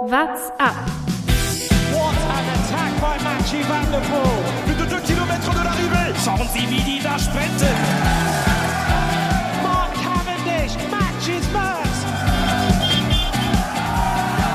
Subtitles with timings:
[0.00, 0.74] What's up?
[1.92, 4.40] What an attack by Mathieu Van Der Poel.
[4.64, 6.14] Plus de 2 km de l'arrivée.
[6.24, 7.68] Schauen Sie, wie die da sprinten.
[9.62, 11.90] Mark Cavendish matches Merckx.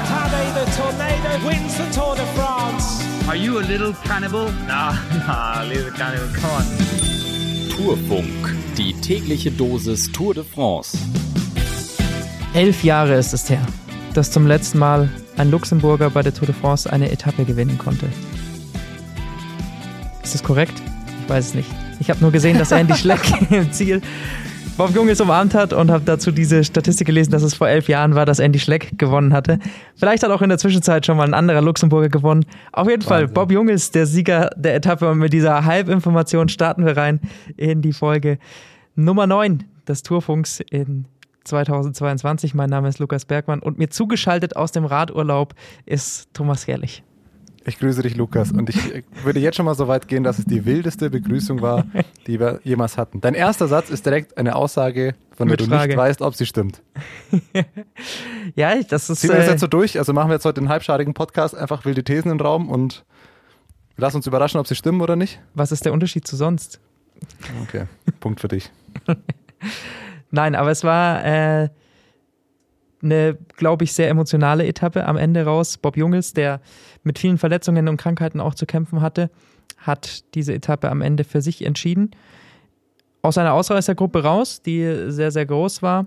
[0.10, 3.06] Tadej the Tornado wins the Tour de France.
[3.28, 4.52] Are you a little cannibal?
[4.68, 4.94] Nah,
[5.28, 6.66] nah, little cannibal, come on.
[7.70, 10.98] Tourfunk, die tägliche Dosis Tour de France.
[12.56, 13.62] Elf Jahre ist es her,
[14.16, 15.08] dass zum letzten Mal
[15.38, 18.08] ein Luxemburger bei der Tour de France eine Etappe gewinnen konnte.
[20.24, 20.82] Ist das korrekt?
[21.24, 21.70] Ich weiß es nicht.
[22.00, 24.02] Ich habe nur gesehen, dass Andy Schleck im Ziel
[24.78, 28.14] Bob Junges umarmt hat und habe dazu diese Statistik gelesen, dass es vor elf Jahren
[28.14, 29.60] war, dass Andy Schleck gewonnen hatte.
[29.96, 32.46] Vielleicht hat auch in der Zwischenzeit schon mal ein anderer Luxemburger gewonnen.
[32.74, 35.10] Auf jeden Fall, Bob Junges, der Sieger der Etappe.
[35.10, 37.22] Und mit dieser Halbinformation starten wir rein
[37.56, 38.38] in die Folge
[38.96, 41.06] Nummer 9 des Tourfunks in
[41.46, 42.54] 2022.
[42.54, 45.54] Mein Name ist Lukas Bergmann und mir zugeschaltet aus dem Radurlaub
[45.86, 47.04] ist Thomas Herrlich.
[47.68, 48.52] Ich grüße dich, Lukas.
[48.52, 51.86] Und ich würde jetzt schon mal so weit gehen, dass es die wildeste Begrüßung war,
[52.28, 53.22] die wir jemals hatten.
[53.22, 55.88] Dein erster Satz ist direkt eine Aussage, von der Mit du Frage.
[55.88, 56.84] nicht weißt, ob sie stimmt.
[58.56, 59.22] ja, das ist.
[59.22, 59.98] Ziehen wir das äh, jetzt so durch?
[59.98, 63.04] Also machen wir jetzt heute den halbschadigen Podcast, einfach wilde Thesen im Raum und
[63.98, 65.40] lass uns überraschen, ob sie stimmen oder nicht.
[65.56, 66.80] was ist der Unterschied zu sonst?
[67.64, 67.86] Okay,
[68.20, 68.70] Punkt für dich.
[70.36, 71.70] Nein, aber es war äh,
[73.02, 75.78] eine, glaube ich, sehr emotionale Etappe am Ende raus.
[75.78, 76.60] Bob Jungels, der
[77.04, 79.32] mit vielen Verletzungen und Krankheiten auch zu kämpfen hatte,
[79.78, 82.12] hat diese Etappe am Ende für sich entschieden.
[83.22, 86.06] Aus einer Ausreißergruppe raus, die sehr, sehr groß war,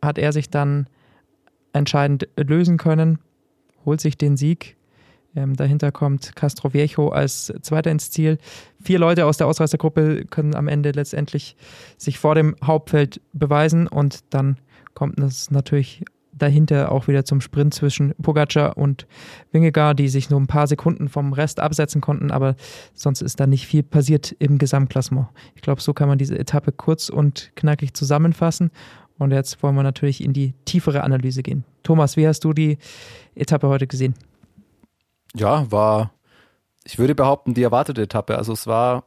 [0.00, 0.86] hat er sich dann
[1.72, 3.18] entscheidend lösen können,
[3.84, 4.76] holt sich den Sieg.
[5.38, 8.38] Ähm, dahinter kommt Castro Viejo als Zweiter ins Ziel.
[8.82, 11.54] Vier Leute aus der Ausreißergruppe können am Ende letztendlich
[11.96, 14.56] sich vor dem Hauptfeld beweisen und dann
[14.94, 19.06] kommt es natürlich dahinter auch wieder zum Sprint zwischen Pogacar und
[19.52, 22.56] Wingegaard, die sich nur ein paar Sekunden vom Rest absetzen konnten, aber
[22.94, 25.28] sonst ist da nicht viel passiert im Gesamtklassement.
[25.54, 28.70] Ich glaube, so kann man diese Etappe kurz und knackig zusammenfassen.
[29.18, 31.64] Und jetzt wollen wir natürlich in die tiefere Analyse gehen.
[31.82, 32.78] Thomas, wie hast du die
[33.34, 34.14] Etappe heute gesehen?
[35.34, 36.10] Ja, war,
[36.84, 38.36] ich würde behaupten, die erwartete Etappe.
[38.38, 39.04] Also es war,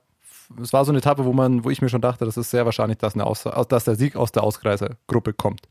[0.62, 2.66] es war so eine Etappe, wo man, wo ich mir schon dachte, das ist sehr
[2.66, 5.62] wahrscheinlich, dass, eine Aus, dass der Sieg aus der Ausreißergruppe kommt.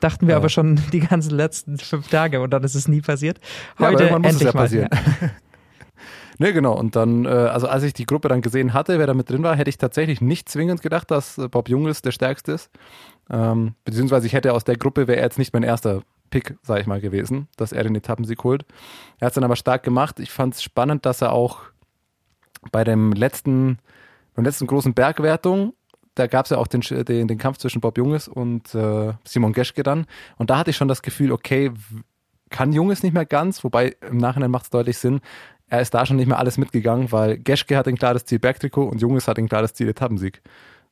[0.00, 0.38] Dachten wir Ja.
[0.38, 3.38] aber schon die ganzen letzten fünf Tage und dann ist es nie passiert.
[3.78, 4.62] Ja, Heute es endlich ja mal.
[4.62, 4.88] passieren.
[6.38, 6.72] Ne, genau.
[6.74, 9.42] Und dann, äh, also als ich die Gruppe dann gesehen hatte, wer da mit drin
[9.42, 12.70] war, hätte ich tatsächlich nicht zwingend gedacht, dass äh, Bob Jungels der stärkste ist.
[13.28, 16.80] Ähm, beziehungsweise ich hätte aus der Gruppe, wäre er jetzt nicht mein erster Pick, sag
[16.80, 18.64] ich mal, gewesen, dass er den Etappensieg holt.
[19.18, 20.20] Er hat es dann aber stark gemacht.
[20.20, 21.60] Ich fand es spannend, dass er auch
[22.72, 23.78] bei dem letzten,
[24.34, 25.74] beim letzten großen Bergwertung,
[26.14, 29.52] da gab es ja auch den, den, den Kampf zwischen Bob Junges und äh, Simon
[29.52, 30.06] Geschke dann.
[30.36, 31.72] Und da hatte ich schon das Gefühl, okay,
[32.50, 35.20] kann Junges nicht mehr ganz, wobei im Nachhinein macht es deutlich Sinn,
[35.70, 38.88] er ist da schon nicht mehr alles mitgegangen, weil Geschke hat ein klares Ziel Bergtrikot
[38.88, 40.42] und Junges hat ein klares Ziel Etappensieg.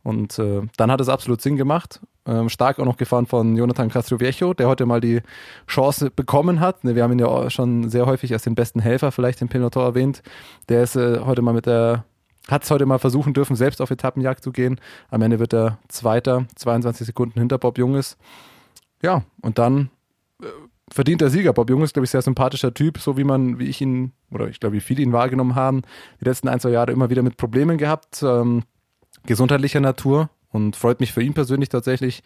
[0.09, 2.01] Und äh, dann hat es absolut Sinn gemacht.
[2.25, 5.21] Ähm, stark auch noch gefahren von Jonathan Castroviejo, der heute mal die
[5.67, 6.83] Chance bekommen hat.
[6.83, 9.85] Ne, Wir haben ihn ja schon sehr häufig als den besten Helfer vielleicht im Peloton
[9.85, 10.23] erwähnt.
[10.71, 12.07] Der ist äh, heute mal mit der,
[12.49, 14.81] hat es heute mal versuchen dürfen, selbst auf Etappenjagd zu gehen.
[15.11, 18.17] Am Ende wird er Zweiter, 22 Sekunden hinter Bob Junges.
[19.03, 19.91] Ja, und dann
[20.43, 20.47] äh,
[20.91, 21.53] verdienter Sieger.
[21.53, 24.59] Bob Junges, glaube ich, sehr sympathischer Typ, so wie man, wie ich ihn, oder ich
[24.59, 25.83] glaube, wie viele ihn wahrgenommen haben,
[26.19, 28.63] die letzten ein, zwei Jahre immer wieder mit Problemen gehabt, ähm,
[29.27, 32.23] gesundheitlicher Natur und freut mich für ihn persönlich tatsächlich.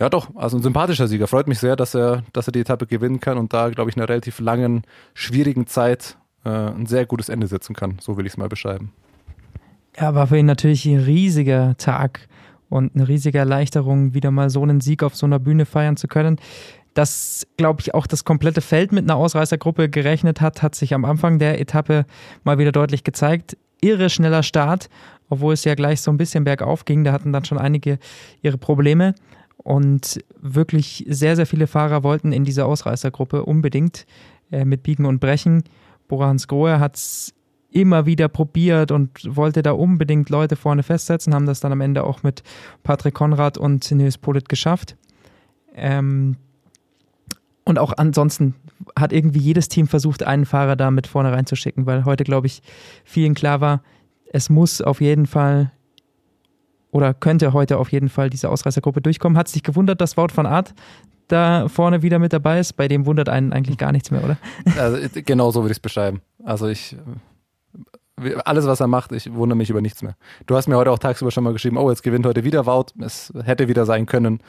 [0.00, 1.28] Ja, doch, also ein sympathischer Sieger.
[1.28, 3.96] Freut mich sehr, dass er, dass er die Etappe gewinnen kann und da, glaube ich,
[3.96, 4.82] in einer relativ langen,
[5.14, 7.98] schwierigen Zeit äh, ein sehr gutes Ende setzen kann.
[8.00, 8.92] So will ich es mal beschreiben.
[9.96, 12.26] Ja, war für ihn natürlich ein riesiger Tag
[12.68, 16.08] und eine riesige Erleichterung, wieder mal so einen Sieg auf so einer Bühne feiern zu
[16.08, 16.38] können.
[16.94, 21.04] Dass, glaube ich, auch das komplette Feld mit einer Ausreißergruppe gerechnet hat, hat sich am
[21.04, 22.06] Anfang der Etappe
[22.44, 23.56] mal wieder deutlich gezeigt.
[23.82, 24.88] Irre schneller Start,
[25.28, 27.04] obwohl es ja gleich so ein bisschen bergauf ging.
[27.04, 27.98] Da hatten dann schon einige
[28.40, 29.14] ihre Probleme.
[29.58, 34.06] Und wirklich sehr, sehr viele Fahrer wollten in diese Ausreißergruppe unbedingt
[34.50, 35.62] äh, mit Biegen und Brechen.
[36.08, 37.34] Borans Grohe hat es
[37.70, 42.04] immer wieder probiert und wollte da unbedingt Leute vorne festsetzen, haben das dann am Ende
[42.04, 42.42] auch mit
[42.82, 44.96] Patrick Konrad und Nils Polit geschafft.
[45.74, 46.36] Ähm,
[47.64, 48.54] und auch ansonsten
[48.98, 52.62] hat irgendwie jedes Team versucht, einen Fahrer da mit vorne reinzuschicken, weil heute, glaube ich,
[53.04, 53.82] vielen klar war,
[54.32, 55.70] es muss auf jeden Fall
[56.90, 59.38] oder könnte heute auf jeden Fall diese Ausreißergruppe durchkommen.
[59.38, 60.74] Hat sich gewundert, dass Wout van Aert
[61.28, 62.74] da vorne wieder mit dabei ist.
[62.74, 64.36] Bei dem wundert einen eigentlich gar nichts mehr, oder?
[64.78, 66.20] Also, genau so würde ich es beschreiben.
[66.44, 66.96] Also ich,
[68.44, 70.16] alles was er macht, ich wundere mich über nichts mehr.
[70.46, 72.92] Du hast mir heute auch tagsüber schon mal geschrieben, oh, jetzt gewinnt heute wieder Wout,
[73.00, 74.40] es hätte wieder sein können.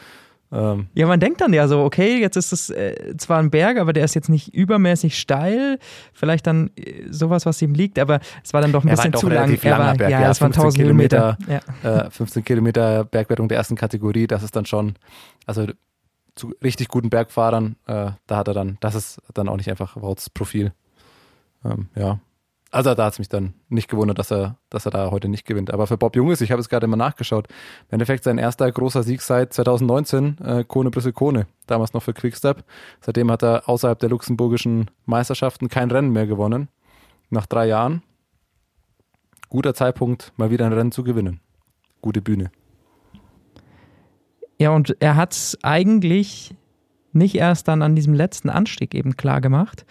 [0.53, 3.79] Ähm, ja, man denkt dann ja so, okay, jetzt ist es äh, zwar ein Berg,
[3.79, 5.79] aber der ist jetzt nicht übermäßig steil.
[6.13, 9.13] Vielleicht dann äh, sowas, was ihm liegt, aber es war dann doch ein er bisschen
[9.13, 9.57] zu lang.
[9.63, 11.37] Er war, Berg, ja, ja, es waren 15 1000 Kilometer.
[11.83, 12.05] Ja.
[12.05, 14.93] äh, 15 Kilometer Bergwertung der ersten Kategorie, das ist dann schon,
[15.47, 15.65] also
[16.35, 19.95] zu richtig guten Bergfahrern, äh, da hat er dann, das ist dann auch nicht einfach
[19.95, 20.71] Wouts Profil.
[21.65, 22.19] Ähm, ja.
[22.73, 25.45] Also da hat es mich dann nicht gewundert, dass er, dass er da heute nicht
[25.45, 25.71] gewinnt.
[25.71, 29.03] Aber für Bob Junges, ich habe es gerade mal nachgeschaut, im Endeffekt sein erster großer
[29.03, 32.63] Sieg seit 2019, äh, Kone Brüssel Kone, damals noch für Quickstep.
[32.99, 36.67] Seitdem hat er außerhalb der luxemburgischen Meisterschaften kein Rennen mehr gewonnen.
[37.29, 38.01] Nach drei Jahren.
[39.49, 41.41] Guter Zeitpunkt, mal wieder ein Rennen zu gewinnen.
[42.01, 42.49] Gute Bühne.
[44.57, 46.55] Ja, und er hat es eigentlich
[47.11, 49.85] nicht erst dann an diesem letzten Anstieg eben klar gemacht,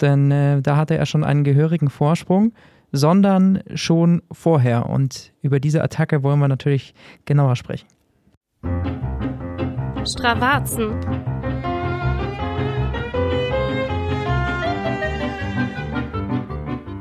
[0.00, 2.52] denn äh, da hatte er schon einen gehörigen Vorsprung,
[2.92, 4.88] sondern schon vorher.
[4.88, 6.94] Und über diese Attacke wollen wir natürlich
[7.24, 7.86] genauer sprechen.
[10.04, 10.94] Stravazen.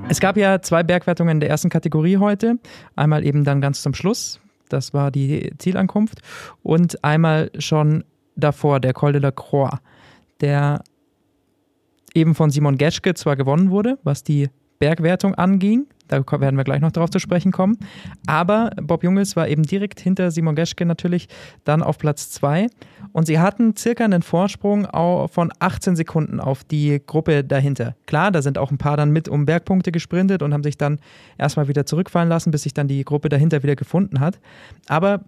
[0.07, 2.57] Es gab ja zwei Bergwertungen in der ersten Kategorie heute.
[2.95, 4.39] Einmal eben dann ganz zum Schluss,
[4.69, 6.21] das war die Zielankunft,
[6.63, 8.03] und einmal schon
[8.35, 9.77] davor, der Col de la Croix,
[10.41, 10.83] der
[12.15, 16.81] eben von Simon Geschke zwar gewonnen wurde, was die Bergwertung anging, da werden wir gleich
[16.81, 17.77] noch darauf zu sprechen kommen,
[18.27, 21.27] aber Bob Jungels war eben direkt hinter Simon Geschke natürlich
[21.63, 22.67] dann auf Platz 2
[23.13, 24.85] und sie hatten circa einen Vorsprung
[25.29, 27.95] von 18 Sekunden auf die Gruppe dahinter.
[28.05, 30.99] Klar, da sind auch ein paar dann mit um Bergpunkte gesprintet und haben sich dann
[31.37, 34.39] erstmal wieder zurückfallen lassen, bis sich dann die Gruppe dahinter wieder gefunden hat,
[34.87, 35.21] aber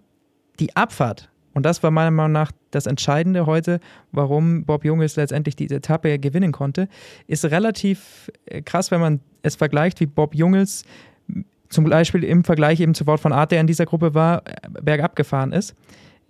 [0.60, 3.80] die Abfahrt und das war meiner Meinung nach das Entscheidende heute,
[4.12, 6.88] warum Bob Junges letztendlich diese Etappe gewinnen konnte,
[7.26, 10.84] ist relativ äh, krass, wenn man es vergleicht, wie Bob Jungels
[11.68, 14.68] zum Beispiel im Vergleich eben zu Wort von Art, der in dieser Gruppe war, äh,
[14.82, 15.74] bergab gefahren ist.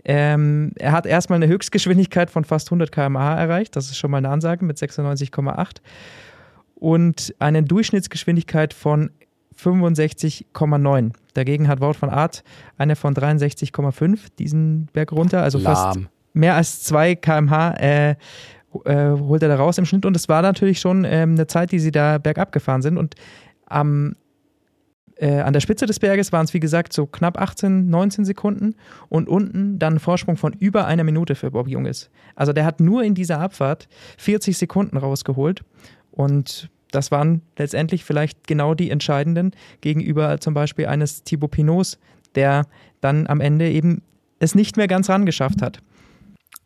[0.02, 4.18] Ähm, er hat erstmal eine Höchstgeschwindigkeit von fast 100 km/h erreicht, das ist schon mal
[4.18, 5.82] eine Ansage mit 96,8
[6.74, 9.10] und eine Durchschnittsgeschwindigkeit von
[9.60, 11.12] 65,9.
[11.34, 12.44] Dagegen hat Wout van Aert
[12.76, 15.74] eine von 63,5 diesen Berg runter, also Lahm.
[15.74, 16.00] fast
[16.32, 18.16] mehr als 2 km/h äh,
[18.84, 20.06] äh, holt er da raus im Schnitt.
[20.06, 22.98] Und es war natürlich schon ähm, eine Zeit, die sie da bergab gefahren sind.
[22.98, 23.14] Und
[23.66, 24.14] am,
[25.16, 28.74] äh, an der Spitze des Berges waren es, wie gesagt, so knapp 18, 19 Sekunden.
[29.08, 32.10] Und unten dann ein Vorsprung von über einer Minute für Bob Junges.
[32.34, 33.88] Also der hat nur in dieser Abfahrt
[34.18, 35.64] 40 Sekunden rausgeholt.
[36.10, 41.98] Und das waren letztendlich vielleicht genau die entscheidenden gegenüber zum Beispiel eines Thibaut Pinots,
[42.34, 42.66] der
[43.00, 44.02] dann am Ende eben
[44.38, 45.80] es nicht mehr ganz rangeschafft hat.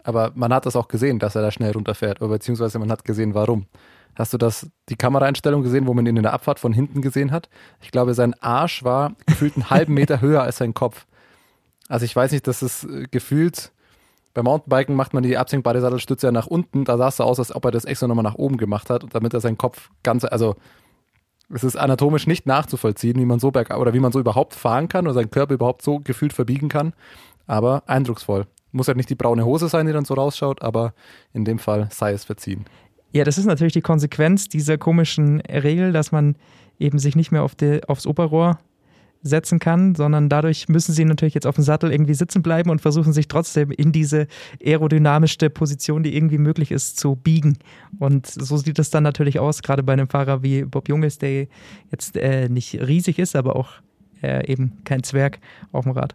[0.05, 3.05] Aber man hat das auch gesehen, dass er da schnell runterfährt, oder beziehungsweise man hat
[3.05, 3.67] gesehen, warum.
[4.15, 7.31] Hast du das, die Kameraeinstellung gesehen, wo man ihn in der Abfahrt von hinten gesehen
[7.31, 7.49] hat?
[7.81, 11.07] Ich glaube, sein Arsch war gefühlt einen halben Meter höher als sein Kopf.
[11.89, 13.73] Also ich weiß nicht, dass es äh, gefühlt,
[14.35, 17.39] beim Mountainbiken macht man die absenkbare Sattelstütze ja nach unten, da sah es so aus,
[17.39, 20.25] als ob er das extra nochmal nach oben gemacht hat, damit er seinen Kopf ganz,
[20.25, 20.57] also
[21.51, 24.89] es ist anatomisch nicht nachzuvollziehen, wie man so berg oder wie man so überhaupt fahren
[24.89, 26.95] kann oder seinen Körper überhaupt so gefühlt verbiegen kann,
[27.47, 28.47] aber eindrucksvoll.
[28.71, 30.95] Muss halt nicht die braune Hose sein, die dann so rausschaut, aber
[31.35, 32.65] in dem Fall sei es verziehen.
[33.13, 36.37] Ja, das ist natürlich die Konsequenz dieser komischen Regel, dass man
[36.79, 38.59] eben sich nicht mehr auf die, aufs Oberrohr
[39.23, 42.81] setzen kann, sondern dadurch müssen sie natürlich jetzt auf dem Sattel irgendwie sitzen bleiben und
[42.81, 44.27] versuchen sich trotzdem in diese
[44.65, 47.59] aerodynamischste Position, die irgendwie möglich ist, zu biegen.
[47.99, 51.47] Und so sieht es dann natürlich aus, gerade bei einem Fahrer wie Bob Junges, der
[51.91, 53.71] jetzt äh, nicht riesig ist, aber auch
[54.23, 55.39] äh, eben kein Zwerg
[55.73, 56.15] auf dem Rad.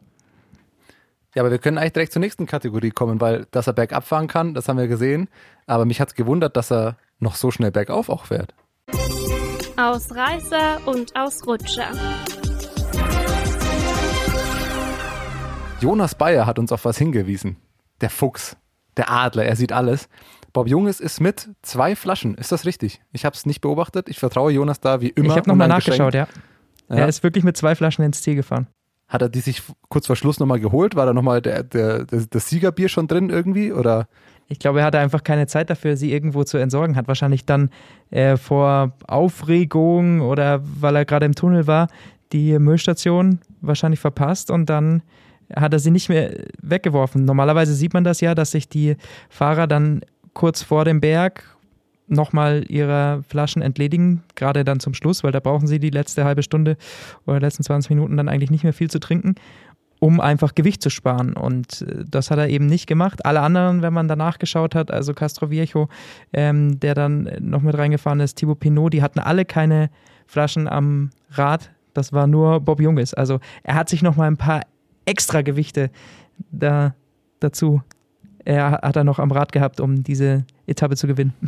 [1.36, 4.28] Ja, aber wir können eigentlich direkt zur nächsten Kategorie kommen, weil dass er bergab fahren
[4.28, 5.30] kann, das haben wir gesehen.
[5.68, 8.54] Aber mich hat es gewundert, dass er noch so schnell bergauf auch fährt.
[9.78, 11.92] Ausreißer und Ausrutscher.
[15.80, 17.58] Jonas Bayer hat uns auf was hingewiesen.
[18.02, 18.58] Der Fuchs,
[18.98, 20.10] der Adler, er sieht alles.
[20.52, 22.34] Bob Junges ist mit zwei Flaschen.
[22.34, 23.02] Ist das richtig?
[23.12, 24.10] Ich habe es nicht beobachtet.
[24.10, 25.30] Ich vertraue Jonas da wie immer.
[25.30, 26.28] Ich habe nochmal nachgeschaut, ja.
[26.90, 26.96] ja.
[26.96, 28.68] Er ist wirklich mit zwei Flaschen ins Ziel gefahren.
[29.08, 30.96] Hat er die sich kurz vor Schluss nochmal geholt?
[30.96, 33.72] War da nochmal der, der, der, das Siegerbier schon drin irgendwie?
[33.72, 34.08] Oder?
[34.48, 36.96] Ich glaube, er hatte einfach keine Zeit dafür, sie irgendwo zu entsorgen.
[36.96, 37.70] Hat wahrscheinlich dann
[38.10, 41.88] äh, vor Aufregung oder weil er gerade im Tunnel war,
[42.32, 45.04] die Müllstation wahrscheinlich verpasst und dann
[45.56, 47.26] hat er sie nicht mehr weggeworfen.
[47.26, 48.96] Normalerweise sieht man das ja, dass sich die
[49.30, 50.02] Fahrer dann
[50.34, 51.44] kurz vor dem Berg
[52.08, 56.44] nochmal ihre Flaschen entledigen, gerade dann zum Schluss, weil da brauchen sie die letzte halbe
[56.44, 56.78] Stunde
[57.26, 59.36] oder letzten 20 Minuten dann eigentlich nicht mehr viel zu trinken,
[60.00, 61.34] um einfach Gewicht zu sparen.
[61.34, 63.26] Und das hat er eben nicht gemacht.
[63.26, 65.90] Alle anderen, wenn man danach geschaut hat, also Castro Viejo,
[66.34, 69.90] ähm, der dann noch mit reingefahren ist, Thibaut Pinot, die hatten alle keine
[70.28, 71.72] Flaschen am Rad.
[71.94, 73.14] Das war nur Bob Junges.
[73.14, 74.62] Also er hat sich nochmal ein paar
[75.08, 75.90] extra Gewichte
[76.52, 76.94] da,
[77.40, 77.82] dazu
[78.46, 81.34] er hat er noch am Rad gehabt, um diese Etappe zu gewinnen.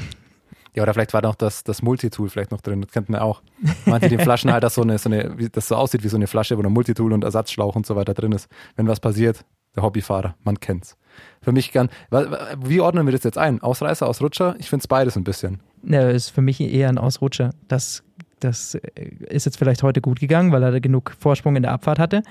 [0.76, 3.42] Ja, oder vielleicht war noch das, das Multitool vielleicht noch drin, das kennt man auch.
[3.86, 6.28] Man hat den Flaschenhalter so eine, so eine, wie das so aussieht wie so eine
[6.28, 8.48] Flasche, wo ein Multitool und Ersatzschlauch und so weiter drin ist.
[8.76, 9.44] Wenn was passiert,
[9.76, 10.96] der Hobbyfahrer, man kennt's.
[11.42, 11.90] Für mich gern,
[12.64, 13.62] wie ordnen wir das jetzt ein?
[13.62, 14.56] Ausreißer, Ausrutscher?
[14.60, 15.60] Ich finde es beides ein bisschen.
[15.84, 17.50] Ja, ist für mich eher ein Ausrutscher.
[17.68, 18.04] Das,
[18.40, 22.22] das ist jetzt vielleicht heute gut gegangen, weil er genug Vorsprung in der Abfahrt hatte.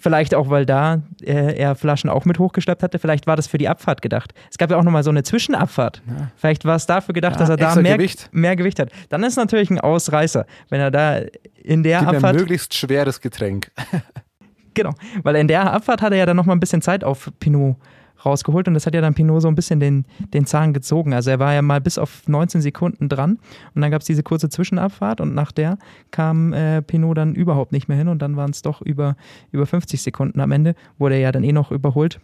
[0.00, 3.00] Vielleicht auch, weil da äh, er Flaschen auch mit hochgeschleppt hatte.
[3.00, 4.32] Vielleicht war das für die Abfahrt gedacht.
[4.48, 6.02] Es gab ja auch nochmal so eine Zwischenabfahrt.
[6.06, 6.30] Ja.
[6.36, 8.28] Vielleicht war es dafür gedacht, ja, dass er da mehr Gewicht.
[8.30, 8.90] mehr Gewicht hat.
[9.08, 11.20] Dann ist natürlich ein Ausreißer, wenn er da
[11.60, 12.36] in der Gib Abfahrt.
[12.36, 13.72] Ein möglichst schweres Getränk.
[14.74, 17.76] genau, weil in der Abfahrt hatte er ja dann nochmal ein bisschen Zeit auf Pinot
[18.24, 21.14] rausgeholt und das hat ja dann Pinot so ein bisschen den, den Zahn gezogen.
[21.14, 23.38] Also er war ja mal bis auf 19 Sekunden dran
[23.74, 25.78] und dann gab es diese kurze Zwischenabfahrt und nach der
[26.10, 29.16] kam äh, Pinot dann überhaupt nicht mehr hin und dann waren es doch über,
[29.52, 32.20] über 50 Sekunden am Ende, wurde er ja dann eh noch überholt.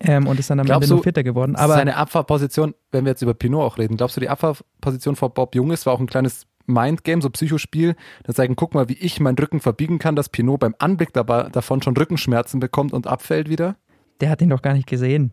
[0.00, 1.54] Ähm, und ist dann am glaubst Ende nur Vierter geworden.
[1.56, 5.34] Aber seine Abfahrposition, wenn wir jetzt über Pinot auch reden, glaubst du, die Abfahrposition vor
[5.34, 9.20] Bob Junges war auch ein kleines Mindgame, so Psychospiel, das sagen, guck mal, wie ich
[9.20, 13.48] meinen Rücken verbiegen kann, dass Pinot beim Anblick dabei, davon schon Rückenschmerzen bekommt und abfällt
[13.48, 13.76] wieder?
[14.20, 15.32] Der hat ihn doch gar nicht gesehen.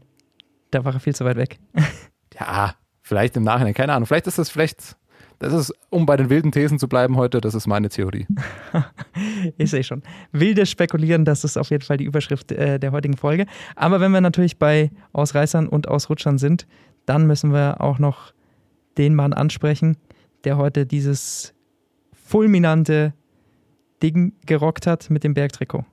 [0.72, 1.60] Da war er viel zu weit weg.
[2.40, 4.08] ja, vielleicht im Nachhinein, keine Ahnung.
[4.08, 4.98] Vielleicht ist das vielleicht,
[5.40, 8.28] das ist, um bei den wilden Thesen zu bleiben heute, das ist meine Theorie.
[9.58, 10.04] ich sehe schon.
[10.32, 13.46] Wilde spekulieren, das ist auf jeden Fall die Überschrift äh, der heutigen Folge.
[13.76, 16.68] Aber wenn wir natürlich bei Ausreißern und Ausrutschern sind,
[17.06, 18.34] dann müssen wir auch noch
[18.98, 19.98] den Mann ansprechen,
[20.44, 21.54] der heute dieses
[22.12, 23.14] fulminante
[24.02, 25.86] Ding gerockt hat mit dem Bergtrikot.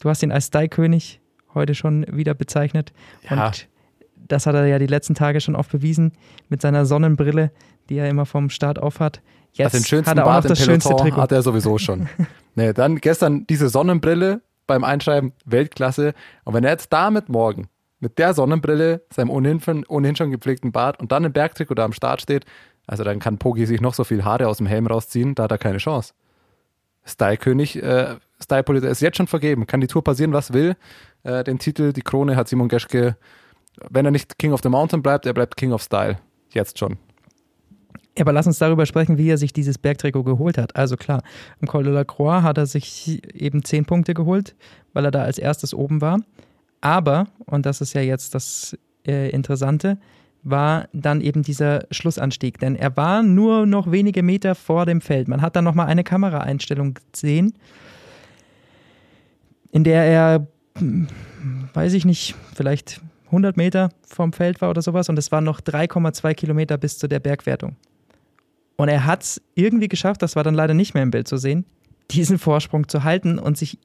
[0.00, 1.20] Du hast ihn als Style-König
[1.58, 2.92] heute schon wieder bezeichnet.
[3.28, 3.46] Ja.
[3.46, 3.68] Und
[4.16, 6.12] das hat er ja die letzten Tage schon oft bewiesen
[6.48, 7.50] mit seiner Sonnenbrille,
[7.88, 9.20] die er immer vom Start auf hat.
[9.52, 11.20] Jetzt also den schönsten hat er auch noch das schönste Trikot.
[11.20, 12.08] hat er sowieso schon.
[12.54, 16.14] nee, dann gestern diese Sonnenbrille beim Einschreiben, Weltklasse.
[16.44, 17.68] Und wenn er jetzt damit morgen
[18.00, 21.92] mit der Sonnenbrille, seinem ohnehin, ohnehin schon gepflegten Bart und dann im Bergtrikot da am
[21.92, 22.44] Start steht,
[22.86, 25.50] also dann kann Pogi sich noch so viel Haare aus dem Helm rausziehen, da hat
[25.50, 26.14] er keine Chance.
[27.04, 30.76] Style-König, äh, Style-Politiker ist jetzt schon vergeben, kann die Tour passieren, was will.
[31.28, 33.16] Äh, den Titel, die Krone hat Simon Geschke,
[33.90, 36.16] wenn er nicht King of the Mountain bleibt, er bleibt King of Style.
[36.54, 36.96] Jetzt schon.
[38.16, 40.74] Ja, aber lass uns darüber sprechen, wie er sich dieses Bergtrikot geholt hat.
[40.74, 41.22] Also klar,
[41.60, 44.56] im Col de la Croix hat er sich eben zehn Punkte geholt,
[44.94, 46.18] weil er da als erstes oben war.
[46.80, 49.98] Aber, und das ist ja jetzt das äh, Interessante,
[50.42, 52.58] war dann eben dieser Schlussanstieg.
[52.58, 55.28] Denn er war nur noch wenige Meter vor dem Feld.
[55.28, 57.52] Man hat dann nochmal eine Kameraeinstellung gesehen,
[59.70, 60.46] in der er
[61.74, 65.60] weiß ich nicht, vielleicht 100 Meter vom Feld war oder sowas und es waren noch
[65.60, 67.76] 3,2 Kilometer bis zu der Bergwertung.
[68.76, 71.36] Und er hat es irgendwie geschafft, das war dann leider nicht mehr im Bild zu
[71.36, 71.64] sehen,
[72.10, 73.78] diesen Vorsprung zu halten und sich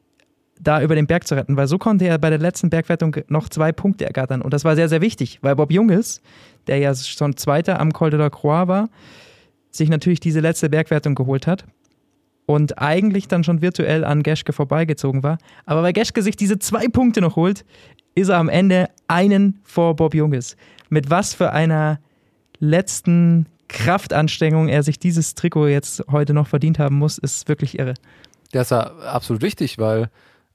[0.59, 3.49] da über den Berg zu retten, weil so konnte er bei der letzten Bergwertung noch
[3.49, 4.41] zwei Punkte ergattern.
[4.41, 6.21] Und das war sehr, sehr wichtig, weil Bob Junges,
[6.67, 8.89] der ja schon Zweiter am Col de la Croix war,
[9.71, 11.65] sich natürlich diese letzte Bergwertung geholt hat
[12.45, 15.37] und eigentlich dann schon virtuell an Geschke vorbeigezogen war.
[15.65, 17.65] Aber weil Geschke sich diese zwei Punkte noch holt,
[18.15, 20.55] ist er am Ende einen vor Bob Junges.
[20.89, 21.99] Mit was für einer
[22.59, 27.95] letzten Kraftanstrengung er sich dieses Trikot jetzt heute noch verdient haben muss, ist wirklich irre.
[28.51, 30.09] Das ist ja absolut wichtig, weil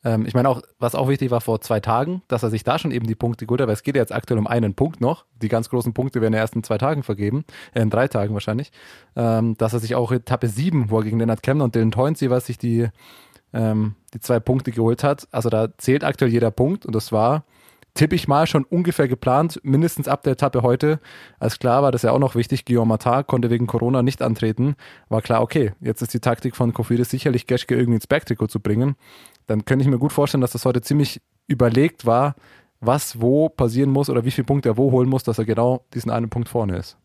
[0.05, 2.79] ähm, ich meine auch, was auch wichtig war vor zwei Tagen, dass er sich da
[2.79, 5.01] schon eben die Punkte geholt hat, weil es geht ja jetzt aktuell um einen Punkt
[5.01, 5.25] noch.
[5.43, 8.71] Die ganz großen Punkte werden erst in zwei Tagen vergeben, äh, in drei Tagen wahrscheinlich.
[9.17, 12.31] Ähm, dass er sich auch Etappe 7, wo er gegen Lennart Kemner und Dylan Toynzee,
[12.31, 12.89] was sich die,
[13.53, 15.27] ähm, die zwei Punkte geholt hat.
[15.33, 17.45] Also da zählt aktuell jeder Punkt und das war
[17.95, 21.01] tippe ich mal, schon ungefähr geplant, mindestens ab der Etappe heute.
[21.41, 24.77] Als klar war, das ja auch noch wichtig, Guillaume Matar konnte wegen Corona nicht antreten.
[25.09, 28.61] War klar, okay, jetzt ist die Taktik von Kofidis sicherlich Geschke irgendwie ins Bergtrikot zu
[28.61, 28.95] bringen
[29.49, 32.37] dann könnte ich mir gut vorstellen, dass das heute ziemlich überlegt war,
[32.81, 35.85] was wo passieren muss oder wie viele Punkte er wo holen muss, dass er genau
[35.95, 36.97] diesen einen Punkt vorne ist.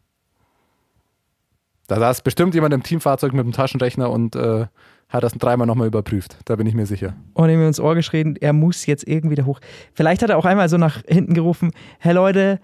[1.88, 4.68] Da saß bestimmt jemand im Teamfahrzeug mit dem Taschenrechner und äh,
[5.10, 6.38] hat das dreimal nochmal überprüft.
[6.46, 7.16] Da bin ich mir sicher.
[7.34, 9.60] Und ihm ins Ohr geschrien, er muss jetzt irgendwie da hoch.
[9.94, 12.60] Vielleicht hat er auch einmal so nach hinten gerufen: Hey Leute,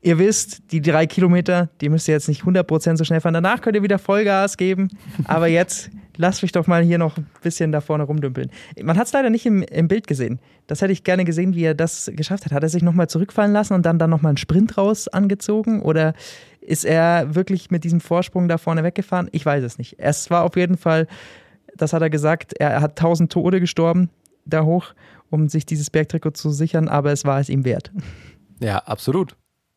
[0.00, 3.34] ihr wisst, die drei Kilometer, die müsst ihr jetzt nicht 100% so schnell fahren.
[3.34, 4.88] Danach könnt ihr wieder Vollgas geben.
[5.24, 8.50] Aber jetzt lasst mich doch mal hier noch ein bisschen da vorne rumdümpeln.
[8.82, 10.40] Man hat es leider nicht im, im, Bild gesehen.
[10.66, 12.52] Das hätte ich gerne gesehen, wie er das geschafft hat.
[12.52, 15.82] Hat er sich nochmal zurückfallen lassen und dann, dann nochmal einen Sprint raus angezogen?
[15.82, 16.14] Oder
[16.60, 19.28] ist er wirklich mit diesem Vorsprung da vorne weggefahren?
[19.32, 19.96] Ich weiß es nicht.
[19.98, 21.06] Es war auf jeden Fall,
[21.76, 24.10] das hat er gesagt, er hat tausend Tode gestorben
[24.46, 24.94] da hoch,
[25.30, 27.90] um sich dieses Bergtrikot zu sichern, aber es war es ihm wert.
[28.60, 29.36] Ja, absolut.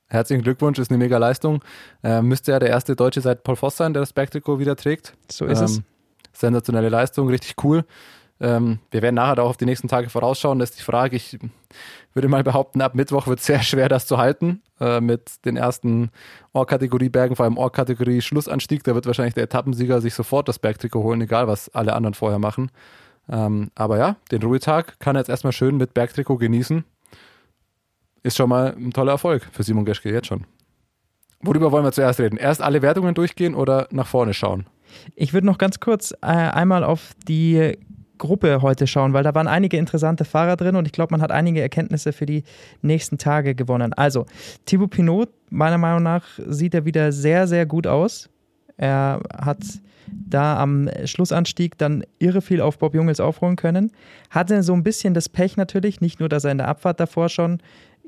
[0.09, 1.61] Herzlichen Glückwunsch, ist eine mega Leistung.
[2.01, 5.13] Äh, müsste ja der erste Deutsche seit Paul Voss sein, der das Bergtrikot wieder trägt.
[5.29, 5.81] So ist ähm, es.
[6.39, 7.83] Sensationelle Leistung, richtig cool.
[8.39, 10.59] Ähm, wir werden nachher auch auf die nächsten Tage vorausschauen.
[10.59, 11.15] Das ist die Frage.
[11.15, 11.37] Ich
[12.13, 15.57] würde mal behaupten, ab Mittwoch wird es sehr schwer, das zu halten äh, mit den
[15.57, 16.11] ersten
[16.53, 18.83] Ohr-Kategorie-Bergen, vor allem Ohr-Kategorie Schlussanstieg.
[18.83, 22.39] Da wird wahrscheinlich der Etappensieger sich sofort das Bergtrikot holen, egal was alle anderen vorher
[22.39, 22.71] machen.
[23.29, 26.83] Ähm, aber ja, den Ruhetag kann er jetzt erstmal schön mit Bergtrikot genießen.
[28.23, 30.45] Ist schon mal ein toller Erfolg für Simon Geschke jetzt schon.
[31.41, 32.37] Worüber wollen wir zuerst reden?
[32.37, 34.65] Erst alle Wertungen durchgehen oder nach vorne schauen?
[35.15, 37.77] Ich würde noch ganz kurz äh, einmal auf die
[38.17, 41.31] Gruppe heute schauen, weil da waren einige interessante Fahrer drin und ich glaube, man hat
[41.31, 42.43] einige Erkenntnisse für die
[42.81, 43.93] nächsten Tage gewonnen.
[43.93, 44.25] Also,
[44.65, 48.29] Thibaut Pinot, meiner Meinung nach, sieht er wieder sehr, sehr gut aus.
[48.77, 49.59] Er hat
[50.07, 53.91] da am Schlussanstieg dann irre viel auf Bob Jungels aufholen können.
[54.29, 57.29] Hatte so ein bisschen das Pech natürlich, nicht nur, dass er in der Abfahrt davor
[57.29, 57.59] schon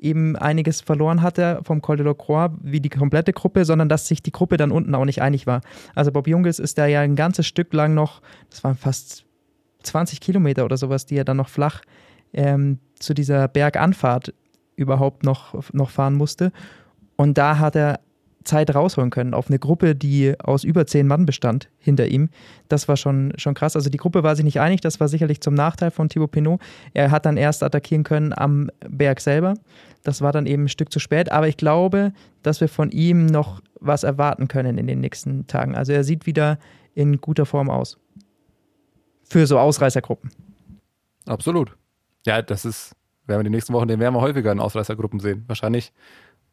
[0.02, 4.08] eben einiges verloren hatte vom Col de la Croix, wie die komplette Gruppe, sondern dass
[4.08, 5.62] sich die Gruppe dann unten auch nicht einig war.
[5.96, 9.26] Also Bob Jungels ist da ja ein ganzes Stück lang noch, das waren fast
[9.84, 11.82] 20 Kilometer oder sowas, die er dann noch flach
[12.34, 14.34] ähm, zu dieser Berganfahrt
[14.76, 16.52] überhaupt noch, noch fahren musste.
[17.16, 18.00] Und da hat er
[18.44, 22.30] Zeit rausholen können auf eine Gruppe, die aus über zehn Mann bestand hinter ihm.
[22.68, 23.76] Das war schon, schon krass.
[23.76, 26.62] Also die Gruppe war sich nicht einig, das war sicherlich zum Nachteil von Thibaut Pinot.
[26.94, 29.56] Er hat dann erst attackieren können am Berg selber.
[30.04, 33.26] Das war dann eben ein Stück zu spät, aber ich glaube, dass wir von ihm
[33.26, 35.76] noch was erwarten können in den nächsten Tagen.
[35.76, 36.58] Also er sieht wieder
[36.96, 37.98] in guter Form aus.
[39.24, 40.32] Für so Ausreißergruppen.
[41.28, 41.76] Absolut.
[42.26, 42.96] Ja, das ist,
[43.28, 45.44] werden wir die nächsten Wochen, den werden wir häufiger in Ausreißergruppen sehen.
[45.48, 45.94] Wahrscheinlich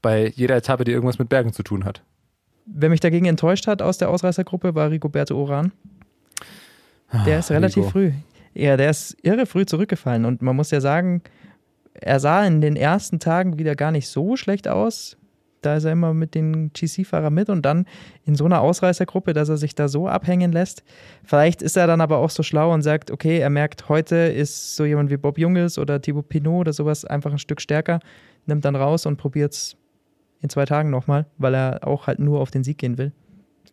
[0.02, 2.02] bei jeder Etappe, die irgendwas mit Bergen zu tun hat.
[2.66, 5.72] Wer mich dagegen enttäuscht hat aus der Ausreißergruppe, war Rigoberto Oran.
[7.24, 7.90] Der ist relativ Rigo.
[7.90, 8.12] früh.
[8.54, 10.24] Ja, der ist irre früh zurückgefallen.
[10.24, 11.22] Und man muss ja sagen,
[11.94, 15.16] er sah in den ersten Tagen wieder gar nicht so schlecht aus.
[15.62, 17.86] Da ist er immer mit den GC-Fahrern mit und dann
[18.24, 20.84] in so einer Ausreißergruppe, dass er sich da so abhängen lässt.
[21.24, 24.76] Vielleicht ist er dann aber auch so schlau und sagt, okay, er merkt, heute ist
[24.76, 28.00] so jemand wie Bob Jungels oder Thibaut Pinot oder sowas einfach ein Stück stärker,
[28.44, 29.76] nimmt dann raus und probiert es
[30.42, 33.12] in zwei Tagen nochmal, weil er auch halt nur auf den Sieg gehen will.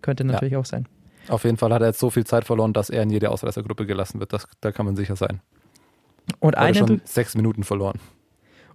[0.02, 0.88] Könnte natürlich auch sein.
[1.30, 3.86] Auf jeden Fall hat er jetzt so viel Zeit verloren, dass er in jede Ausreißergruppe
[3.86, 4.34] gelassen wird.
[4.34, 5.40] Das, da kann man sicher sein.
[6.40, 8.00] Und ein, schon sechs Minuten verloren.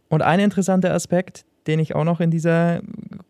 [0.08, 2.80] und ein interessanter Aspekt, den ich auch noch in dieser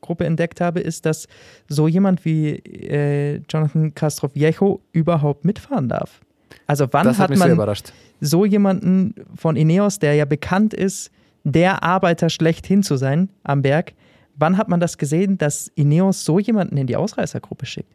[0.00, 1.26] Gruppe entdeckt habe, ist, dass
[1.68, 6.20] so jemand wie äh, Jonathan Castro Viejo überhaupt mitfahren darf.
[6.68, 7.92] Also wann Das hat hat man überrascht.
[8.20, 11.10] so jemanden von Ineos, der ja bekannt ist,
[11.44, 13.94] der Arbeiter schlechthin zu sein am Berg,
[14.38, 17.92] wann hat man das gesehen, dass Ineos so jemanden in die Ausreißergruppe schickt?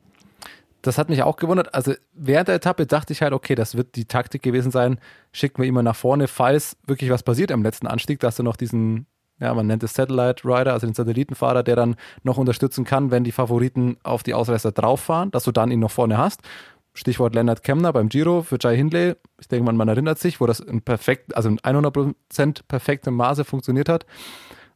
[0.84, 1.74] Das hat mich auch gewundert.
[1.74, 5.00] Also während der Etappe dachte ich halt, okay, das wird die Taktik gewesen sein.
[5.32, 8.58] Schicken wir mal nach vorne, falls wirklich was passiert am letzten Anstieg, dass du noch
[8.58, 9.08] diesen,
[9.40, 13.24] ja, man nennt es Satellite Rider, also den Satellitenfahrer, der dann noch unterstützen kann, wenn
[13.24, 16.42] die Favoriten auf die Ausreißer drauf fahren, dass du dann ihn noch vorne hast.
[16.94, 19.16] Stichwort Leonard Kemner beim Giro für Jai Hindley.
[19.40, 22.14] Ich denke, man, man erinnert sich, wo das in perfekt, also in 100%
[22.68, 24.06] perfektem Maße funktioniert hat.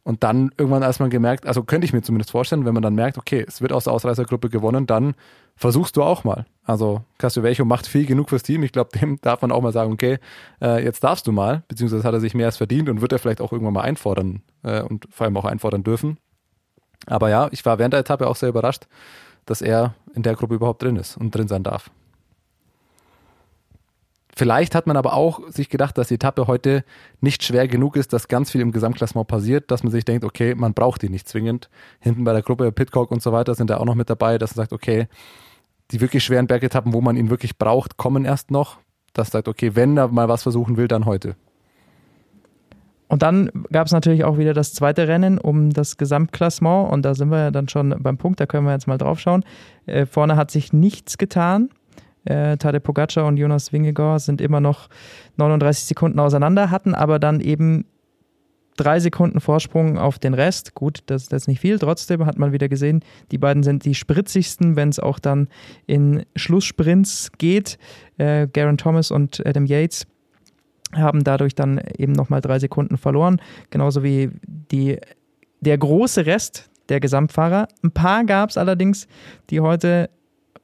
[0.08, 2.96] Und dann irgendwann, als man gemerkt, also könnte ich mir zumindest vorstellen, wenn man dann
[2.96, 5.16] merkt, okay, es wird aus der Ausreißergruppe gewonnen, dann
[5.58, 6.46] versuchst du auch mal.
[6.64, 8.64] Also Castrovejo macht viel genug fürs Team.
[8.64, 10.20] Ich glaube, dem darf man auch mal sagen, okay,
[10.62, 13.20] äh, jetzt darfst du mal, beziehungsweise hat er sich mehr als verdient und wird er
[13.20, 16.18] vielleicht auch irgendwann mal einfordern äh, und vor allem auch einfordern dürfen.
[17.06, 18.88] Aber ja, ich war während der Etappe auch sehr überrascht,
[19.46, 21.92] dass er in der Gruppe überhaupt drin ist und drin sein darf.
[24.38, 26.84] Vielleicht hat man aber auch sich gedacht, dass die Etappe heute
[27.22, 30.54] nicht schwer genug ist, dass ganz viel im Gesamtklassement passiert, dass man sich denkt, okay,
[30.54, 31.72] man braucht die nicht zwingend.
[32.02, 34.56] Hinten bei der Gruppe Pitcock und so weiter sind da auch noch mit dabei, dass
[34.56, 35.08] man sagt, okay,
[35.90, 38.78] die wirklich schweren Bergetappen, wo man ihn wirklich braucht, kommen erst noch.
[39.14, 41.36] Das sagt, okay, wenn er mal was versuchen will, dann heute.
[43.08, 47.16] Und dann gab es natürlich auch wieder das zweite Rennen um das Gesamtklassement und da
[47.16, 49.44] sind wir ja dann schon beim Punkt, da können wir jetzt mal drauf schauen.
[49.88, 51.70] Äh, vorne hat sich nichts getan.
[52.28, 54.90] Äh, Tadej Pogacar und Jonas Vingegaard sind immer noch
[55.38, 57.86] 39 Sekunden auseinander, hatten aber dann eben
[58.78, 60.76] drei Sekunden Vorsprung auf den Rest.
[60.76, 61.80] Gut, das, das ist nicht viel.
[61.80, 65.50] Trotzdem hat man wieder gesehen, die beiden sind die spritzigsten, wenn es auch dann
[65.88, 67.78] in Schlusssprints geht.
[68.18, 70.06] Äh, Garen Thomas und Adam Yates
[70.94, 73.42] haben dadurch dann eben nochmal drei Sekunden verloren.
[73.72, 74.98] Genauso wie die,
[75.60, 77.68] der große Rest der Gesamtfahrer.
[77.84, 79.08] Ein paar gab es allerdings,
[79.50, 80.10] die heute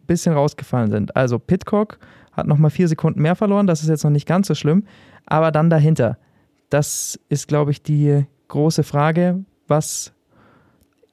[0.08, 1.16] bisschen rausgefallen sind.
[1.16, 2.00] Also Pitcock
[2.32, 3.68] hat nochmal vier Sekunden mehr verloren.
[3.68, 4.86] Das ist jetzt noch nicht ganz so schlimm.
[5.26, 6.18] Aber dann dahinter.
[6.70, 9.44] Das ist, glaube ich, die große Frage.
[9.68, 10.14] Was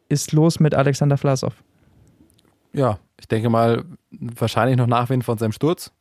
[0.08, 1.62] ist los mit Alexander Vlasov?
[2.72, 5.92] Ja, ich denke mal, wahrscheinlich noch Nachwind von seinem Sturz.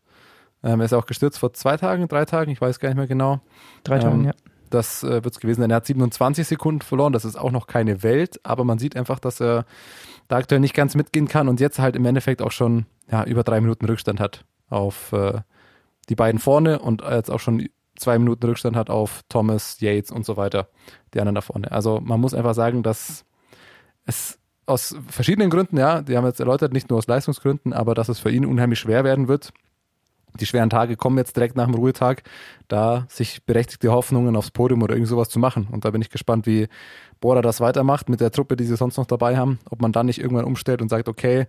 [0.64, 3.08] Ähm, er ist auch gestürzt vor zwei Tagen, drei Tagen, ich weiß gar nicht mehr
[3.08, 3.40] genau.
[3.84, 4.32] Drei Ähm, Tage, ja.
[4.70, 5.72] Das äh, wird es gewesen sein.
[5.72, 7.12] Er hat 27 Sekunden verloren.
[7.12, 9.66] Das ist auch noch keine Welt, aber man sieht einfach, dass er
[10.30, 13.44] da aktuell nicht ganz mitgehen kann und jetzt halt im Endeffekt auch schon ja, über
[13.44, 15.42] drei Minuten Rückstand hat auf äh,
[16.08, 20.26] die beiden vorne und jetzt auch schon zwei Minuten Rückstand hat auf Thomas, Yates und
[20.26, 20.70] so weiter,
[21.14, 21.72] die anderen da vorne.
[21.72, 23.26] Also man muss einfach sagen, dass
[24.06, 28.08] es aus verschiedenen Gründen, ja, die haben jetzt erläutert, nicht nur aus Leistungsgründen, aber dass
[28.08, 29.52] es für ihn unheimlich schwer werden wird.
[30.40, 32.24] Die schweren Tage kommen jetzt direkt nach dem Ruhetag,
[32.68, 35.68] da sich berechtigte Hoffnungen aufs Podium oder irgend sowas zu machen.
[35.72, 36.68] Und da bin ich gespannt, wie
[37.20, 39.60] Bora das weitermacht mit der Truppe, die sie sonst noch dabei haben.
[39.70, 41.48] Ob man dann nicht irgendwann umstellt und sagt, okay,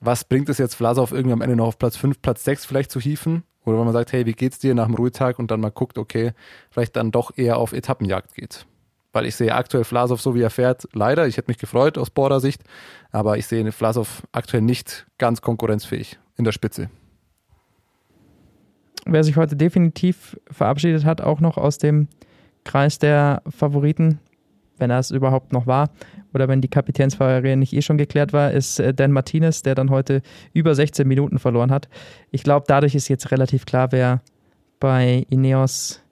[0.00, 2.90] was bringt es jetzt Vlasov irgendwie am Ende noch auf Platz 5, Platz 6 vielleicht
[2.90, 3.44] zu hieven?
[3.64, 5.98] Oder wenn man sagt, hey, wie geht's dir nach dem Ruhetag und dann mal guckt,
[5.98, 6.32] okay,
[6.70, 8.66] vielleicht dann doch eher auf Etappenjagd geht
[9.16, 12.10] weil ich sehe aktuell Vlasov so wie er fährt, leider, ich hätte mich gefreut aus
[12.10, 12.62] Border-Sicht,
[13.12, 16.90] aber ich sehe Vlasov aktuell nicht ganz konkurrenzfähig in der Spitze.
[19.06, 22.08] Wer sich heute definitiv verabschiedet hat, auch noch aus dem
[22.64, 24.18] Kreis der Favoriten,
[24.78, 25.90] wenn er es überhaupt noch war,
[26.34, 29.90] oder wenn die Kapitänsfahrerin nicht eh schon geklärt war, ist äh, Dan Martinez, der dann
[29.90, 31.88] heute über 16 Minuten verloren hat.
[32.30, 34.20] Ich glaube, dadurch ist jetzt relativ klar, wer
[34.78, 36.02] bei Ineos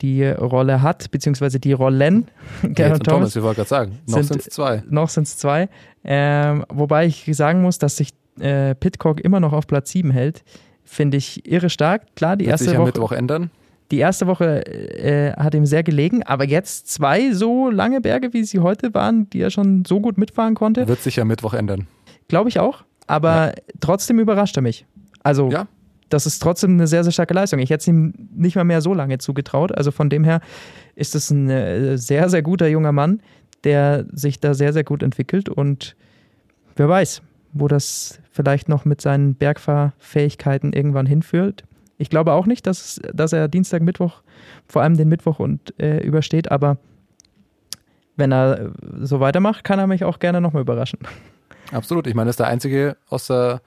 [0.00, 2.26] die Rolle hat, beziehungsweise die Rollen.
[2.62, 4.82] Geraint und Thomas, ich wollte gerade sagen, noch sind es zwei.
[4.88, 5.68] Noch sind es zwei.
[6.02, 10.42] Ähm, wobei ich sagen muss, dass sich äh, Pitcock immer noch auf Platz 7 hält,
[10.84, 12.14] finde ich irre stark.
[12.16, 12.86] Klar, die Wird erste sich Woche.
[12.86, 13.50] Mittwoch ändern?
[13.90, 18.42] Die erste Woche äh, hat ihm sehr gelegen, aber jetzt zwei so lange Berge, wie
[18.44, 20.88] sie heute waren, die er schon so gut mitfahren konnte.
[20.88, 21.86] Wird sich ja Mittwoch ändern.
[22.28, 23.54] Glaube ich auch, aber ja.
[23.80, 24.86] trotzdem überrascht er mich.
[25.22, 25.66] Also ja,
[26.12, 27.58] das ist trotzdem eine sehr, sehr starke Leistung.
[27.58, 29.72] Ich hätte es ihm nicht mal mehr so lange zugetraut.
[29.76, 30.40] Also von dem her
[30.94, 33.20] ist es ein äh, sehr, sehr guter junger Mann,
[33.64, 35.96] der sich da sehr, sehr gut entwickelt und
[36.76, 41.64] wer weiß, wo das vielleicht noch mit seinen Bergfahrfähigkeiten irgendwann hinführt.
[41.98, 44.22] Ich glaube auch nicht, dass, dass er Dienstag, Mittwoch,
[44.66, 46.78] vor allem den Mittwoch und äh, übersteht, aber
[48.16, 51.00] wenn er so weitermacht, kann er mich auch gerne nochmal überraschen.
[51.70, 52.06] Absolut.
[52.06, 53.62] Ich meine, das ist der einzige aus der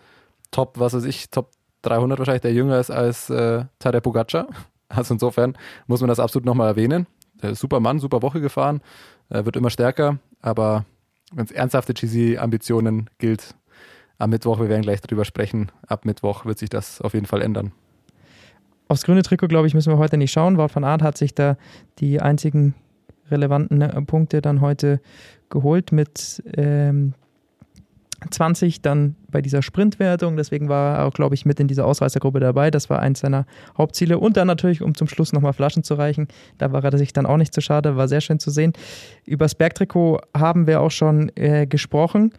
[0.52, 1.52] Top, was weiß ich, Top
[1.84, 4.48] 300 wahrscheinlich, der jünger ist als äh, Tadej Pogacar.
[4.88, 7.08] Also insofern muss man das absolut nochmal erwähnen.
[7.42, 8.82] Äh, super Mann, super Woche gefahren,
[9.30, 10.86] äh, wird immer stärker, aber
[11.34, 13.56] wenn es ernsthafte GC-Ambitionen gilt,
[14.18, 17.42] am Mittwoch, wir werden gleich darüber sprechen, ab Mittwoch wird sich das auf jeden Fall
[17.42, 17.72] ändern.
[18.88, 20.58] Aufs grüne Trikot, glaube ich, müssen wir heute nicht schauen.
[20.58, 21.58] Wout van Aert hat sich da
[22.00, 22.76] die einzigen
[23.32, 25.02] relevanten äh, Punkte dann heute
[25.50, 27.14] geholt mit ähm,
[28.30, 30.38] 20 dann bei dieser Sprintwertung.
[30.38, 32.72] Deswegen war er auch, glaube ich, mit in dieser Ausreißergruppe dabei.
[32.72, 33.46] Das war eins seiner
[33.78, 34.20] Hauptziele.
[34.20, 36.28] Und dann natürlich, um zum Schluss nochmal Flaschen zu reichen.
[36.58, 37.98] Da war er sich dann auch nicht zu schade.
[37.98, 38.74] War sehr schön zu sehen.
[39.26, 42.32] Über das Bergtrikot haben wir auch schon äh, gesprochen.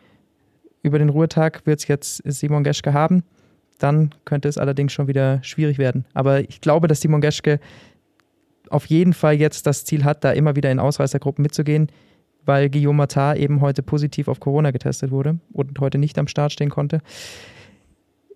[0.87, 3.23] Über den Ruhetag wird es jetzt Simon Geschke haben.
[3.79, 6.07] Dann könnte es allerdings schon wieder schwierig werden.
[6.15, 7.61] Aber ich glaube, dass Simon Geschke
[8.71, 11.89] auf jeden Fall jetzt das Ziel hat, da immer wieder in Ausreißergruppen mitzugehen
[12.47, 16.53] weil Guillaume Matar eben heute positiv auf Corona getestet wurde und heute nicht am Start
[16.53, 17.01] stehen konnte.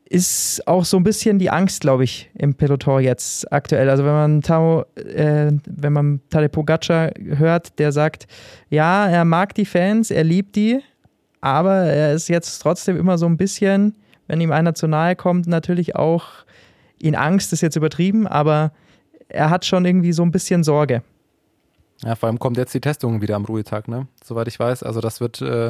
[0.04, 3.88] Ist auch so ein bisschen die Angst, glaube ich, im Peloton jetzt aktuell.
[3.88, 8.26] Also wenn man Tao, äh, wenn man Tadej Pogacar hört, der sagt,
[8.70, 10.80] ja, er mag die Fans, er liebt die,
[11.40, 13.94] aber er ist jetzt trotzdem immer so ein bisschen,
[14.26, 16.26] wenn ihm einer zu nahe kommt, natürlich auch
[16.98, 18.72] in Angst, ist jetzt übertrieben, aber
[19.28, 21.02] er hat schon irgendwie so ein bisschen Sorge.
[22.02, 24.06] Ja, vor allem kommt jetzt die Testung wieder am Ruhetag, ne?
[24.24, 24.82] Soweit ich weiß.
[24.82, 25.68] Also das wird äh,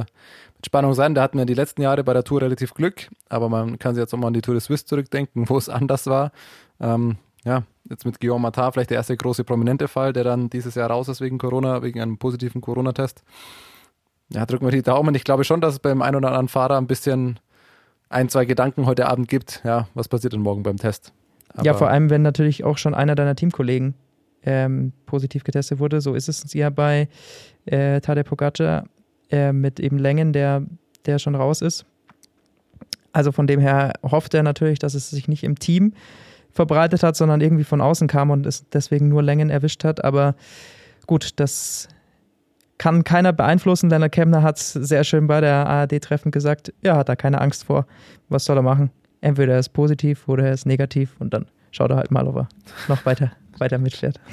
[0.57, 1.15] mit Spannung sein.
[1.15, 4.03] Da hatten wir die letzten Jahre bei der Tour relativ Glück, aber man kann sich
[4.03, 6.31] jetzt auch mal an die Tour de Suisse zurückdenken, wo es anders war.
[6.81, 10.75] Ähm, ja, jetzt mit Guillaume Matar vielleicht der erste große prominente Fall, der dann dieses
[10.75, 13.25] Jahr raus ist wegen Corona, wegen einem positiven Corona-Test.
[14.33, 15.15] Ja, drücken wir die Daumen.
[15.15, 17.41] Ich glaube schon, dass es beim einen oder anderen Fahrer ein bisschen
[18.09, 19.61] ein, zwei Gedanken heute Abend gibt.
[19.65, 21.13] Ja, was passiert denn morgen beim Test?
[21.55, 23.95] Aber ja, vor allem, wenn natürlich auch schon einer deiner Teamkollegen
[24.43, 26.01] ähm, positiv getestet wurde.
[26.01, 27.09] So ist es ja bei
[27.67, 28.85] äh, Tadej Pogacar
[29.31, 30.63] äh, mit eben Längen, der,
[31.07, 31.85] der schon raus ist.
[33.13, 35.95] Also von dem her hofft er natürlich, dass es sich nicht im Team
[36.53, 40.05] verbreitet hat, sondern irgendwie von außen kam und es deswegen nur Längen erwischt hat.
[40.05, 40.35] Aber
[41.07, 41.89] gut, das
[42.81, 43.91] kann keiner beeinflussen.
[43.91, 46.73] Lennart Kemner hat es sehr schön bei der ARD-Treffen gesagt.
[46.81, 47.87] Er hat da keine Angst vor.
[48.31, 48.91] Was soll er machen?
[49.21, 52.37] Entweder er ist positiv oder er ist negativ und dann schaut er halt mal, ob
[52.37, 52.49] er
[52.89, 54.19] noch weiter weiter mitfährt.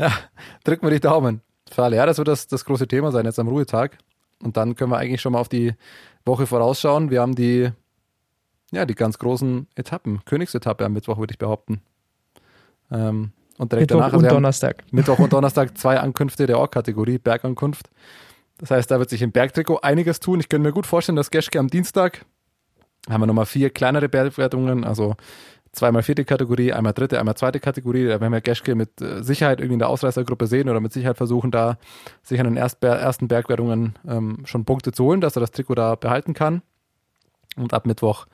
[0.00, 0.12] Ja,
[0.62, 1.40] drücken wir die Daumen.
[1.72, 1.96] Für alle.
[1.96, 3.98] Ja, das wird das, das große Thema sein jetzt am Ruhetag.
[4.40, 5.74] Und dann können wir eigentlich schon mal auf die
[6.24, 7.10] Woche vorausschauen.
[7.10, 7.72] Wir haben die,
[8.70, 10.24] ja, die ganz großen Etappen.
[10.24, 11.80] Königsetappe am Mittwoch, würde ich behaupten.
[12.92, 14.14] Ähm, und direkt Mittwoch danach.
[14.14, 14.84] Also und Donnerstag.
[14.90, 17.90] Mittwoch und Donnerstag zwei Ankünfte der Org-Kategorie, Bergankunft.
[18.58, 20.40] Das heißt, da wird sich im Bergtrikot einiges tun.
[20.40, 22.24] Ich könnte mir gut vorstellen, dass Geschke am Dienstag
[23.08, 25.16] haben wir nochmal vier kleinere Bergwertungen, also
[25.72, 28.04] zweimal vierte Kategorie, einmal dritte, einmal zweite Kategorie.
[28.06, 31.16] Da werden wir Geschke mit äh, Sicherheit irgendwie in der Ausreißergruppe sehen oder mit Sicherheit
[31.16, 31.78] versuchen, da
[32.22, 35.94] sich an den ersten Bergwertungen ähm, schon Punkte zu holen, dass er das Trikot da
[35.94, 36.62] behalten kann.
[37.56, 38.26] Und ab Mittwoch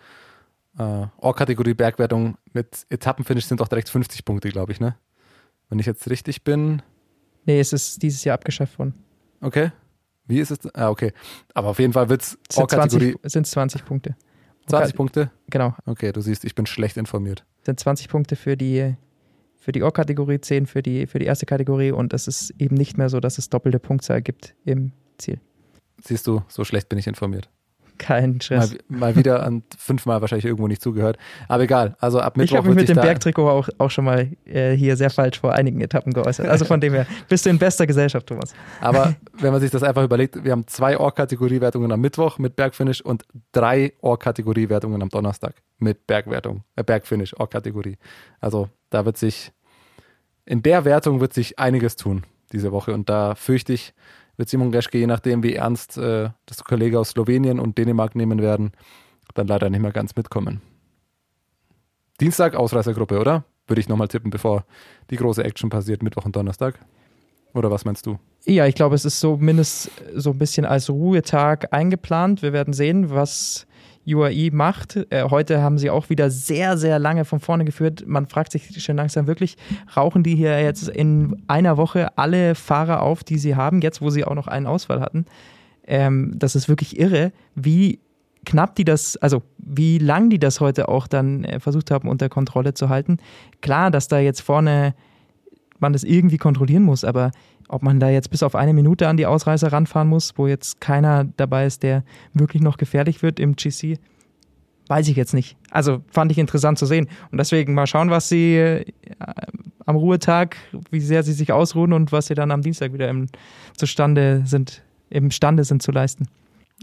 [0.79, 4.97] äh, Or-Kategorie Bergwertung mit Etappenfinish sind doch direkt 50 Punkte, glaube ich, ne?
[5.75, 6.83] Wenn ich jetzt richtig bin.
[7.47, 8.95] Nee, es ist dieses Jahr abgeschafft worden.
[9.41, 9.73] Okay.
[10.25, 10.73] Wie ist es?
[10.73, 11.13] Ah, okay.
[11.53, 14.15] Aber auf jeden Fall wird es sind Or-Kategorie 20, sind 20 Punkte.
[14.69, 15.33] 20 Punkte.
[15.51, 15.75] Genau.
[15.85, 17.45] Okay, du siehst, ich bin schlecht informiert.
[17.63, 18.95] sind 20 Punkte für die,
[19.57, 22.97] für die Or-Kategorie, 10 für die, für die erste Kategorie und es ist eben nicht
[22.97, 25.41] mehr so, dass es doppelte Punktzahl gibt im Ziel.
[26.05, 27.51] Siehst du, so schlecht bin ich informiert.
[27.99, 28.77] Kein Mal, Stress.
[28.89, 31.17] mal wieder an fünfmal wahrscheinlich irgendwo nicht zugehört.
[31.49, 31.97] Aber egal.
[32.01, 34.97] Also ab ich Mittwoch habe mich mit dem Bergtrikot auch, auch schon mal äh, hier
[34.97, 36.47] sehr falsch vor einigen Etappen geäußert.
[36.47, 38.55] Also von dem her bist du in bester Gesellschaft, Thomas.
[38.81, 43.01] Aber wenn man sich das einfach überlegt, wir haben zwei Or-Kategorie-Wertungen am Mittwoch mit Bergfinish
[43.01, 47.97] und drei Or-Kategorie-Wertungen am Donnerstag mit Bergwertung, äh, Bergfinish, Or-Kategorie.
[48.41, 49.53] Also da wird sich,
[50.45, 53.95] in der Wertung wird sich einiges tun diese Woche und da fürchte ich,
[54.37, 58.41] wird Simon Geschke, je nachdem wie ernst äh, das Kollege aus Slowenien und Dänemark nehmen
[58.41, 58.73] werden,
[59.35, 60.61] dann leider nicht mehr ganz mitkommen.
[62.21, 63.45] Dienstag Ausreißergruppe, oder?
[63.67, 64.65] Würde ich nochmal tippen, bevor
[65.11, 66.79] die große Action passiert, Mittwoch und Donnerstag.
[67.55, 68.19] Oder was meinst du?
[68.45, 72.43] Ja, ich glaube, es ist so mindestens so ein bisschen als Ruhetag eingeplant.
[72.43, 73.67] Wir werden sehen, was
[74.07, 74.97] UAE macht.
[75.11, 78.05] Äh, heute haben sie auch wieder sehr, sehr lange von vorne geführt.
[78.07, 79.57] Man fragt sich schon langsam wirklich,
[79.97, 84.11] rauchen die hier jetzt in einer Woche alle Fahrer auf, die sie haben, jetzt wo
[84.11, 85.27] sie auch noch einen Ausfall hatten?
[85.87, 88.01] Ähm, das ist wirklich irre, wie
[88.45, 92.29] knapp die das, also wie lang die das heute auch dann äh, versucht haben, unter
[92.29, 93.19] Kontrolle zu halten.
[93.61, 94.95] Klar, dass da jetzt vorne
[95.79, 97.31] man das irgendwie kontrollieren muss, aber
[97.69, 100.81] ob man da jetzt bis auf eine Minute an die Ausreißer ranfahren muss, wo jetzt
[100.81, 103.99] keiner dabei ist, der wirklich noch gefährlich wird im GC,
[104.89, 105.57] weiß ich jetzt nicht.
[105.71, 107.09] Also fand ich interessant zu sehen.
[107.31, 108.85] Und deswegen mal schauen, was sie äh,
[109.87, 110.57] am Ruhetag,
[110.91, 113.27] wie sehr sie sich ausruhen und was sie dann am Dienstag wieder im,
[113.77, 116.29] zustande sind, imstande sind zu leisten.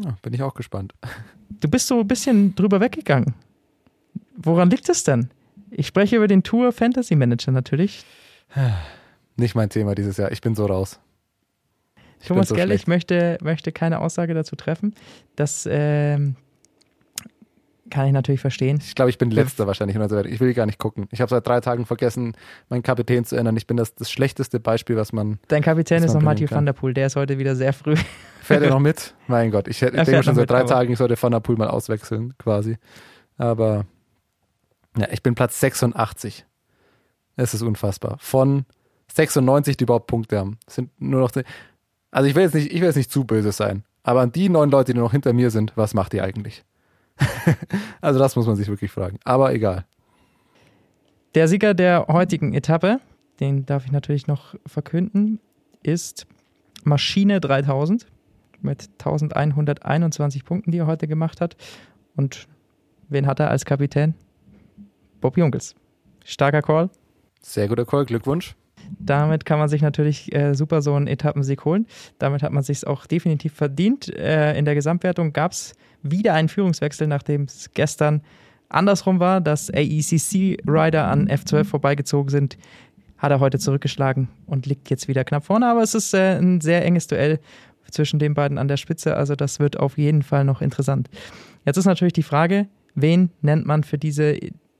[0.03, 0.93] Ja, bin ich auch gespannt.
[1.49, 3.33] Du bist so ein bisschen drüber weggegangen.
[4.35, 5.29] Woran liegt es denn?
[5.69, 8.03] Ich spreche über den Tour Fantasy Manager natürlich.
[9.37, 10.31] Nicht mein Thema dieses Jahr.
[10.31, 10.99] Ich bin so raus.
[12.19, 12.87] Ich Thomas so Gerlich schlecht.
[12.87, 14.93] möchte, möchte keine Aussage dazu treffen.
[15.35, 16.35] Das ähm,
[17.89, 18.79] kann ich natürlich verstehen.
[18.85, 19.97] Ich glaube, ich bin letzter wahrscheinlich.
[20.31, 21.07] Ich will gar nicht gucken.
[21.11, 22.33] Ich habe seit drei Tagen vergessen,
[22.69, 23.57] meinen Kapitän zu ändern.
[23.57, 25.39] Ich bin das, das schlechteste Beispiel, was man.
[25.47, 26.57] Dein Kapitän ist noch Mathieu kann.
[26.57, 26.93] van der Poel.
[26.93, 27.95] Der ist heute wieder sehr früh.
[28.41, 29.15] Fährt er noch mit?
[29.27, 31.57] Mein Gott, ich, hätte- ich denke schon seit drei Tagen, ich sollte Van der Poel
[31.57, 32.77] mal auswechseln, quasi.
[33.37, 33.85] Aber
[34.97, 36.45] ja, ich bin Platz 86.
[37.35, 38.17] Es ist unfassbar.
[38.19, 38.65] Von
[39.13, 40.57] 96, die überhaupt Punkte haben.
[40.67, 41.31] Es sind nur noch.
[42.11, 43.83] Also ich will jetzt nicht, ich will jetzt nicht zu böse sein.
[44.03, 46.63] Aber an die neun Leute, die noch hinter mir sind, was macht ihr eigentlich?
[48.01, 49.19] also das muss man sich wirklich fragen.
[49.23, 49.85] Aber egal.
[51.35, 52.99] Der Sieger der heutigen Etappe,
[53.39, 55.39] den darf ich natürlich noch verkünden,
[55.83, 56.25] ist
[56.83, 58.07] Maschine 3000
[58.61, 61.55] mit 1121 Punkten, die er heute gemacht hat.
[62.15, 62.47] Und
[63.09, 64.15] wen hat er als Kapitän?
[65.21, 65.75] Bob Jungels.
[66.25, 66.89] Starker Call.
[67.41, 68.55] Sehr guter Call, Glückwunsch.
[68.99, 71.87] Damit kann man sich natürlich äh, super so einen Etappensieg holen.
[72.19, 74.13] Damit hat man sich auch definitiv verdient.
[74.15, 75.73] Äh, in der Gesamtwertung gab es
[76.03, 78.21] wieder einen Führungswechsel, nachdem es gestern
[78.69, 82.57] andersrum war, dass AECC-Rider an F12 vorbeigezogen sind.
[83.17, 85.67] Hat er heute zurückgeschlagen und liegt jetzt wieder knapp vorne.
[85.67, 87.39] Aber es ist äh, ein sehr enges Duell
[87.91, 89.15] zwischen den beiden an der Spitze.
[89.15, 91.09] Also das wird auf jeden Fall noch interessant.
[91.65, 94.37] Jetzt ist natürlich die Frage, wen nennt man für diese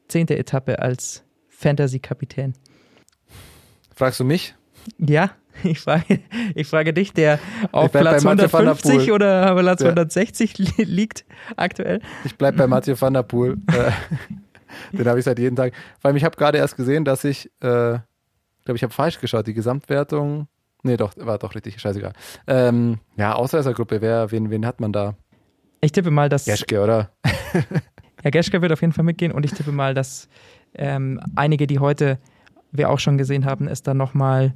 [0.08, 2.54] zehnte Etappe als Fantasy-Kapitän?
[3.96, 4.56] Fragst du mich?
[4.98, 5.32] Ja,
[5.64, 6.20] ich frage,
[6.56, 7.40] ich frage dich, der
[7.72, 9.12] auf Platz Mathieu van der 150 Poel.
[9.12, 9.90] oder Platz Ja.
[9.90, 11.26] 160 li liegt
[11.56, 12.02] aktuell.
[12.24, 13.58] Ich bleibe bei Mathieu van der Poel.
[14.94, 15.74] Äh, Den habe ich seit jeden Tag.
[16.00, 18.00] Vor allem, ich habe gerade erst gesehen, dass ich, äh,
[18.64, 19.46] glaube ich, habe falsch geschaut.
[19.46, 20.48] Die Gesamtwertung.
[20.84, 22.14] Nee, doch, war doch richtig, scheißegal.
[22.48, 25.16] Ähm, ja, Ausreißergruppe, wer, wen, wen hat man da?
[25.82, 27.12] Ich tippe mal, dass Geschke, oder?
[28.22, 30.30] Herr Geschke wird auf jeden Fall mitgehen und ich tippe mal, dass
[30.74, 32.18] ähm, einige, die heute
[32.72, 34.54] wir auch schon gesehen haben, es dann nochmal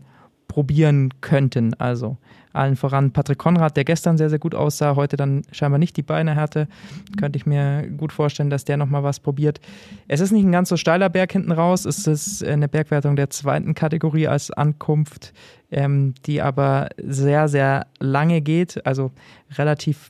[0.47, 1.73] probieren könnten.
[1.75, 2.17] Also
[2.53, 6.03] allen voran Patrick Konrad, der gestern sehr, sehr gut aussah, heute dann scheinbar nicht die
[6.03, 6.67] Beine hatte.
[7.19, 9.59] Könnte ich mir gut vorstellen, dass der nochmal was probiert.
[10.07, 11.85] Es ist nicht ein ganz so steiler Berg hinten raus.
[11.85, 15.33] Es ist eine Bergwertung der zweiten Kategorie als Ankunft,
[15.71, 18.85] ähm, die aber sehr, sehr lange geht.
[18.85, 19.11] Also
[19.57, 20.09] relativ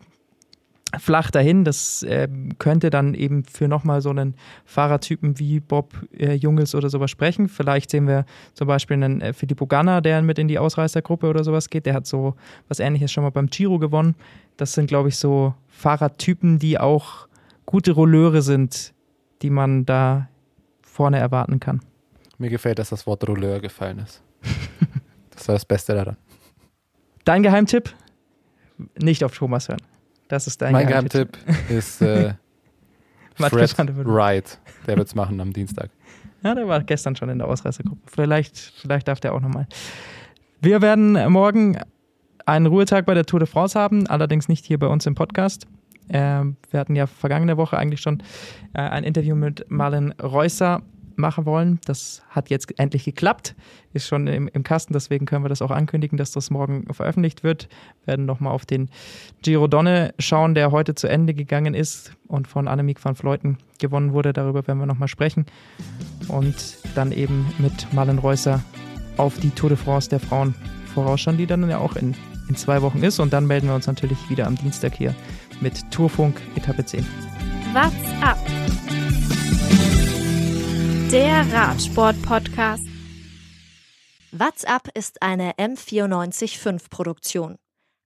[1.00, 1.64] flach dahin.
[1.64, 2.28] Das äh,
[2.60, 7.48] könnte dann eben für nochmal so einen Fahrertypen wie Bob äh, Jungels oder sowas sprechen.
[7.48, 11.44] Vielleicht sehen wir zum Beispiel einen äh, Filippo Ganna, der mit in die Ausreißergruppe oder
[11.44, 11.86] sowas geht.
[11.86, 12.36] Der hat so
[12.68, 14.16] was ähnliches schon mal beim Giro gewonnen.
[14.58, 17.28] Das sind, glaube ich, so Fahrertypen, die auch
[17.66, 18.94] gute Rolleure sind,
[19.42, 20.30] die man da
[20.82, 21.82] vorne erwarten kann.
[22.38, 24.22] Mir gefällt, dass das Wort Rouleur gefallen ist.
[25.36, 26.16] Das war das Beste daran.
[27.26, 27.94] Dein Geheimtipp?
[28.98, 29.82] Nicht auf Thomas hören.
[30.28, 31.38] Das ist dein mein Geheimtipp.
[31.46, 32.34] Geheimtipp ist äh,
[33.36, 33.78] Fred.
[34.06, 35.90] Wright, der wird es machen am Dienstag.
[36.44, 38.02] Ja, der war gestern schon in der Ausreißergruppe.
[38.06, 39.68] Vielleicht, vielleicht darf der auch nochmal.
[40.62, 41.78] Wir werden morgen
[42.46, 45.68] einen Ruhetag bei der Tour de France haben, allerdings nicht hier bei uns im Podcast.
[46.08, 48.22] Äh, wir hatten ja vergangene Woche eigentlich schon
[48.74, 50.84] äh, ein Interview mit Marlen Reusser
[51.18, 51.80] machen wollen.
[51.86, 53.56] Das hat jetzt endlich geklappt,
[53.94, 57.44] ist schon im, im, Kasten, deswegen können wir das auch ankündigen, dass das morgen veröffentlicht
[57.44, 57.68] wird.
[58.04, 58.90] Wir werden nochmal auf den
[59.42, 64.14] Giro Donne schauen, der heute zu Ende gegangen ist und von Annemiek van Vleuten gewonnen
[64.14, 64.34] wurde.
[64.34, 65.46] Darüber werden wir nochmal sprechen.
[66.28, 68.64] Und dann eben mit Marlen Reusser
[69.18, 70.56] auf die Tour de France der Frauen
[70.94, 72.16] vorausschauen, die dann ja auch in,
[72.50, 73.20] in zwei Wochen ist.
[73.20, 75.16] Und dann melden wir uns natürlich wieder am Dienstag hier
[75.62, 77.06] mit Tourfunk Etappe 10.
[77.74, 78.38] What's up?
[81.16, 82.86] Der Radsport-Podcast.
[84.34, 87.56] What's up ist eine M945 Produktion.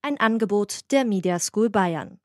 [0.03, 2.19] Ein Angebot der Media School Bayern.